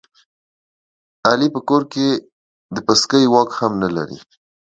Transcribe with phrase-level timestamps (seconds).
[1.29, 2.07] علي په کور کې
[2.75, 4.19] د پسکې واک هم نه لري.